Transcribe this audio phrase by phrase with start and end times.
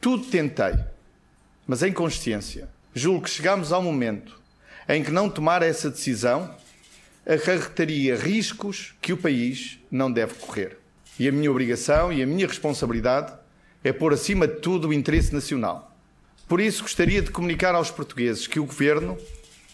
[0.00, 0.72] Tudo tentei,
[1.66, 2.70] mas em consciência.
[2.94, 4.40] Julgo que chegamos ao momento
[4.88, 6.54] em que não tomar essa decisão
[7.26, 10.78] acarretaria riscos que o país não deve correr.
[11.18, 13.34] E a minha obrigação e a minha responsabilidade
[13.84, 15.94] é pôr acima de tudo o interesse nacional.
[16.48, 19.18] Por isso, gostaria de comunicar aos portugueses que o Governo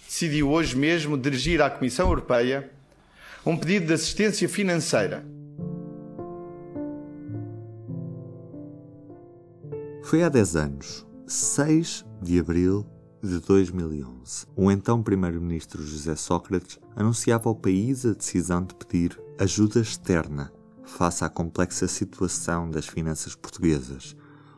[0.08, 2.68] decidiu hoje mesmo dirigir à Comissão Europeia
[3.44, 5.24] um pedido de assistência financeira.
[10.06, 12.86] Foi há 10 anos, 6 de abril
[13.20, 14.46] de 2011.
[14.54, 20.52] O então Primeiro-Ministro José Sócrates anunciava ao país a decisão de pedir ajuda externa
[20.84, 24.14] face à complexa situação das finanças portuguesas.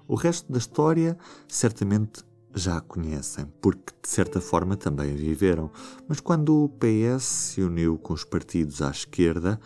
[0.07, 1.17] O resto da história
[1.49, 2.23] certamente
[2.55, 5.71] já a conhecem, porque de certa forma também a viveram.
[6.07, 9.59] Mas quando o PS se uniu com os partidos à esquerda,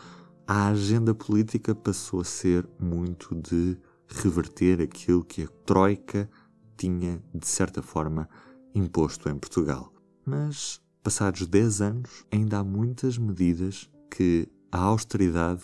[0.46, 3.76] a agenda política passou a ser muito de
[4.14, 6.28] reverter aquilo que a Troika
[6.76, 8.28] tinha, de certa forma,
[8.74, 9.92] imposto em Portugal.
[10.24, 15.62] Mas, passados 10 anos, ainda há muitas medidas que a austeridade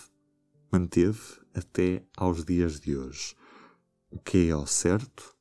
[0.70, 1.20] manteve
[1.54, 3.34] até aos dias de hoje.
[4.10, 5.34] O que é ao certo?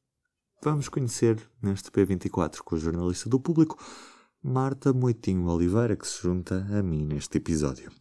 [0.63, 3.77] Vamos conhecer neste P24 com a jornalista do público,
[4.41, 7.91] Marta Moitinho Oliveira, que se junta a mim neste episódio.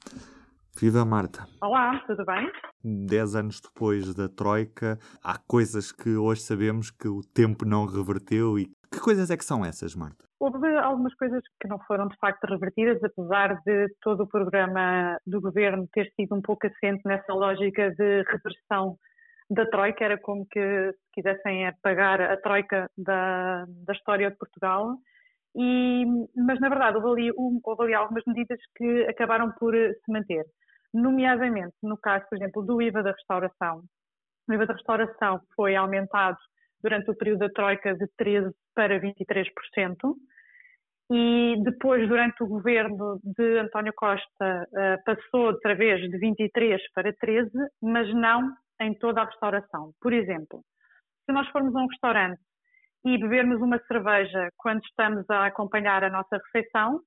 [0.78, 1.46] Viva Marta!
[1.62, 2.52] Olá, tudo bem?
[2.84, 8.58] Dez anos depois da Troika, há coisas que hoje sabemos que o tempo não reverteu
[8.58, 10.26] e que coisas é que são essas, Marta?
[10.38, 15.40] Houve algumas coisas que não foram de facto revertidas, apesar de todo o programa do
[15.40, 18.98] governo ter sido um pouco assente nessa lógica de reversão
[19.48, 24.98] da Troika, era como que se quisessem apagar a Troika da, da história de Portugal.
[25.56, 26.04] E,
[26.36, 27.32] mas, na verdade, houve ali,
[27.64, 30.44] houve ali algumas medidas que acabaram por se manter,
[30.92, 33.82] nomeadamente no caso, por exemplo, do IVA da restauração.
[34.48, 36.38] O IVA da restauração foi aumentado
[36.82, 40.14] durante o período da Troika de 13% para 23%.
[41.10, 47.12] E depois, durante o governo de António Costa, eh, passou outra vez de 23 para
[47.12, 47.50] 13,
[47.80, 49.92] mas não em toda a restauração.
[50.00, 50.64] Por exemplo,
[51.24, 52.40] se nós formos a um restaurante
[53.04, 57.00] e bebermos uma cerveja quando estamos a acompanhar a nossa refeição,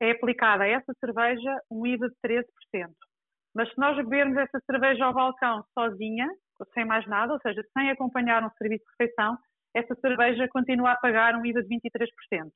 [0.00, 2.44] é aplicada a essa cerveja um IVA de 13%.
[3.54, 6.28] Mas se nós bebermos essa cerveja ao balcão sozinha,
[6.74, 9.36] sem mais nada, ou seja, sem acompanhar um serviço de refeição,
[9.74, 12.50] essa cerveja continua a pagar um IVA de 23%.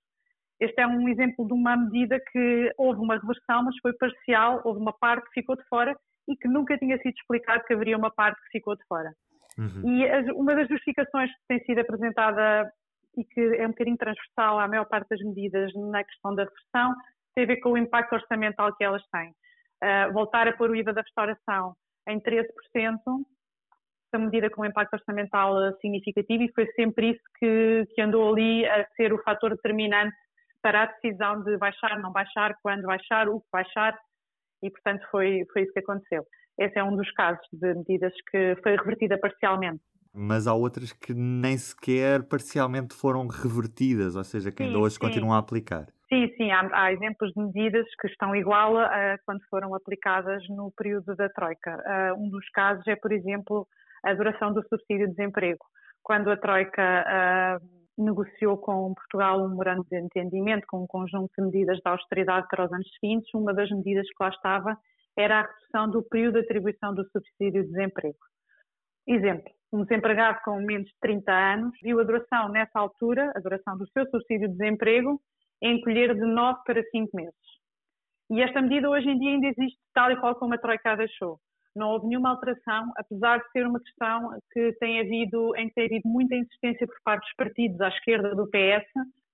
[0.61, 4.81] Este é um exemplo de uma medida que houve uma reversão, mas foi parcial, houve
[4.81, 5.97] uma parte que ficou de fora
[6.29, 9.13] e que nunca tinha sido explicado que haveria uma parte que ficou de fora.
[9.59, 9.89] Uhum.
[9.89, 12.71] E as, uma das justificações que tem sido apresentada
[13.17, 16.95] e que é um bocadinho transversal à maior parte das medidas na questão da reversão
[17.35, 19.33] tem a ver com o impacto orçamental que elas têm.
[19.83, 21.75] Uh, voltar a pôr o IVA da restauração
[22.09, 22.47] em 13%,
[24.15, 28.65] essa medida com um impacto orçamental significativo e foi sempre isso que, que andou ali
[28.67, 30.15] a ser o fator determinante
[30.63, 33.99] para a decisão de baixar, não baixar, quando baixar, o que baixar,
[34.63, 36.25] e portanto foi, foi isso que aconteceu.
[36.59, 39.83] Esse é um dos casos de medidas que foi revertida parcialmente.
[40.17, 44.95] Mas há outras que nem sequer parcialmente foram revertidas, ou seja, que ainda sim, hoje
[44.95, 45.01] sim.
[45.01, 45.89] continuam a aplicar.
[46.15, 50.71] Sim, sim, há, há, exemplos de medidas que estão igual a quando foram aplicadas no
[50.71, 51.77] período da Troika.
[52.15, 53.67] Uh, um dos casos é, por exemplo,
[54.05, 55.67] a duração do subsídio de desemprego.
[56.05, 61.45] Quando a Troika uh, negociou com Portugal um memorando de entendimento com um conjunto de
[61.47, 64.79] medidas de austeridade para os anos seguintes, uma das medidas que lá estava
[65.19, 68.19] era a redução do período de atribuição do subsídio de desemprego.
[69.05, 73.77] Exemplo, um desempregado com menos de 30 anos viu a duração nessa altura, a duração
[73.77, 75.21] do seu subsídio de desemprego,
[75.71, 77.35] encolher de 9 para 5 meses.
[78.31, 81.39] E esta medida hoje em dia ainda existe tal e qual como a Troika deixou
[81.75, 85.87] não houve nenhuma alteração, apesar de ser uma questão que tem havido, em que tem
[85.87, 88.87] havido muita insistência por parte dos partidos à esquerda do PS,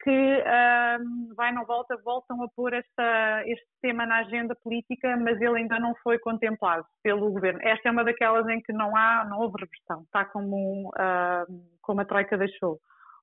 [0.02, 5.38] que uh, vai não volta, voltam a pôr esta, este tema na agenda política, mas
[5.38, 7.60] ele ainda não foi contemplado pelo governo.
[7.62, 12.00] Esta é uma daquelas em que não há, não houve reversão, está como, uh, como
[12.00, 12.80] a Troika deixou.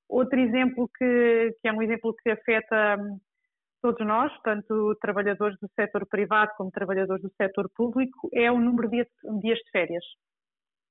[0.08, 2.96] Outro exemplo que, que é um exemplo que afeta
[3.82, 8.88] todos nós, tanto trabalhadores do setor privado como trabalhadores do setor público, é o número
[8.88, 9.06] de
[9.40, 10.04] dias de férias.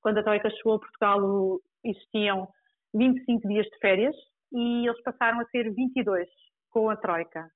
[0.01, 2.47] Quando a Troika chegou a Portugal, existiam
[2.93, 4.15] 25 dias de férias
[4.53, 6.27] e eles passaram a ser 22
[6.69, 7.49] com a Troika.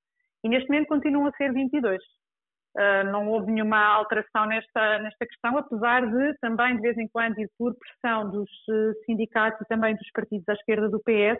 [0.44, 2.02] E neste momento continuam a ser 22.
[2.74, 7.06] Uh, ah, não houve nenhuma alteração nesta, nesta questão, apesar de também, de vez em
[7.08, 11.38] quando, e por pressão dos uh, sindicatos e também dos partidos à esquerda do PS,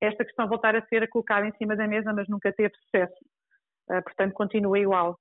[0.00, 3.18] esta questão voltar a ser colocada em cima da mesa, mas nunca teve sucesso.
[3.90, 5.18] Uh, portanto, continua igual.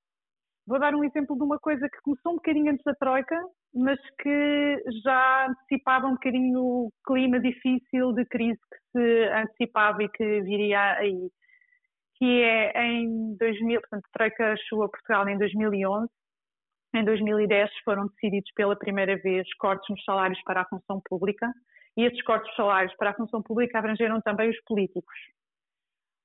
[0.67, 3.39] Vou dar um exemplo de uma coisa que começou um bocadinho antes da Troika,
[3.73, 10.09] mas que já antecipava um bocadinho o clima difícil de crise que se antecipava e
[10.09, 11.29] que viria aí,
[12.15, 16.09] que é em 2000, portanto, a Troika chegou a Portugal em 2011,
[16.95, 21.49] em 2010 foram decididos pela primeira vez cortes nos salários para a função pública
[21.97, 25.15] e esses cortes de salários para a função pública abrangeram também os políticos.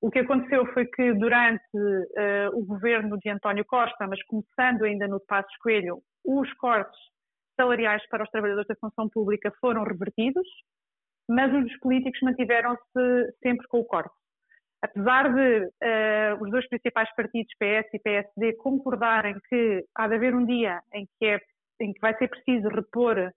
[0.03, 5.09] O que aconteceu foi que durante uh, o governo de António Costa, mas começando ainda
[5.09, 7.01] no de Passos Coelho, os cortes
[7.57, 10.47] salariais para os trabalhadores da função pública foram revertidos,
[11.29, 14.15] mas os políticos mantiveram-se sempre com o corte.
[14.83, 20.35] Apesar de uh, os dois principais partidos, PS e PSD, concordarem que há de haver
[20.35, 21.41] um dia em que, é,
[21.81, 23.33] em que vai ser preciso repor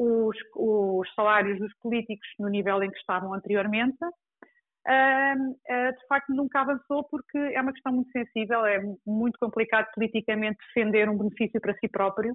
[0.00, 6.60] os, os salários dos políticos no nível em que estavam anteriormente, uh, de facto nunca
[6.60, 11.74] avançou porque é uma questão muito sensível, é muito complicado politicamente defender um benefício para
[11.74, 12.34] si próprio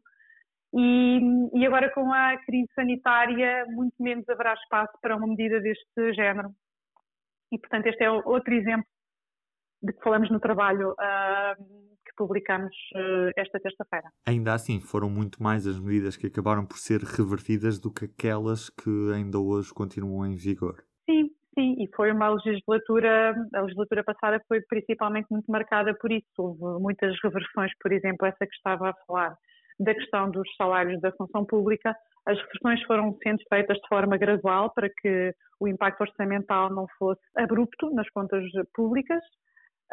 [0.74, 1.20] e,
[1.54, 6.50] e, agora com a crise sanitária muito menos haverá espaço para uma medida deste género.
[7.52, 8.86] E portanto este é outro exemplo
[9.82, 11.85] de que falamos no trabalho uh,
[12.16, 14.12] publicamos uh, esta terça-feira.
[14.26, 18.70] Ainda assim, foram muito mais as medidas que acabaram por ser revertidas do que aquelas
[18.70, 20.84] que ainda hoje continuam em vigor.
[21.10, 26.26] Sim, sim, e foi uma legislatura, a legislatura passada foi principalmente muito marcada por isso.
[26.38, 29.38] Houve muitas reversões, por exemplo, essa que estava a falar
[29.80, 31.96] da questão dos salários da função pública,
[32.26, 37.22] as reversões foram sendo feitas de forma gradual para que o impacto orçamental não fosse
[37.38, 39.22] abrupto nas contas públicas.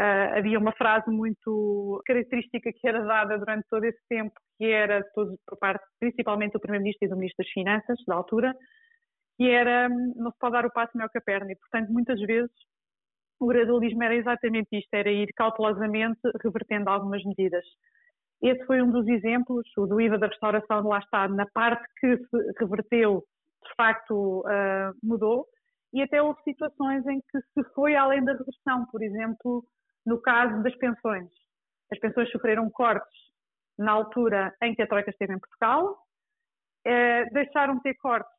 [0.00, 5.04] Uh, havia uma frase muito característica que era dada durante todo esse tempo, que era
[5.14, 8.54] todo, por parte principalmente do Primeiro-Ministro e do Ministro das Finanças, da altura,
[9.36, 11.52] que era não se pode dar o passo melhor que a perna.
[11.52, 12.50] E, portanto, muitas vezes
[13.38, 17.64] o gradualismo era exatamente isto, era ir cautelosamente revertendo algumas medidas.
[18.40, 22.16] Esse foi um dos exemplos, o do IVA da restauração, lá está, na parte que
[22.16, 23.24] se reverteu,
[23.64, 25.46] de facto uh, mudou,
[25.92, 29.64] e até houve situações em que se foi além da reversão, por exemplo,
[30.04, 31.28] no caso das pensões.
[31.90, 33.18] As pensões sofreram cortes
[33.78, 35.96] na altura em que a Troika esteve em Portugal,
[36.86, 38.32] uh, deixaram de ter cortes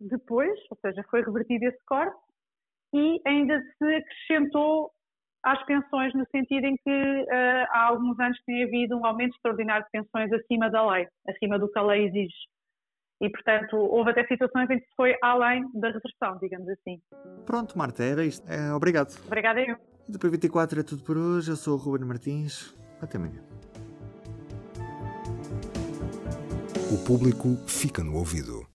[0.00, 2.16] depois, ou seja, foi revertido esse corte,
[2.94, 4.90] e ainda se acrescentou
[5.42, 9.84] às pensões, no sentido em que uh, há alguns anos tem havido um aumento extraordinário
[9.84, 12.34] de pensões acima da lei, acima do que a lei exige.
[13.20, 17.00] E, portanto, houve até situações em que se foi além da reversão, digamos assim.
[17.44, 18.48] Pronto, Marta, era isto.
[18.48, 19.10] É, obrigado.
[19.26, 19.76] Obrigada eu.
[20.08, 21.50] E do P24 é tudo por hoje.
[21.50, 22.74] Eu sou o Ruben Martins.
[23.00, 23.42] Até amanhã.
[26.90, 28.67] O público fica no ouvido.